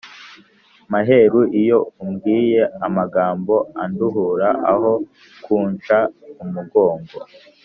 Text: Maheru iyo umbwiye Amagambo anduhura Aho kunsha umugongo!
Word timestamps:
Maheru 0.91 1.41
iyo 1.61 1.79
umbwiye 2.03 2.61
Amagambo 2.87 3.55
anduhura 3.83 4.49
Aho 4.71 4.91
kunsha 5.43 5.97
umugongo! 6.43 7.17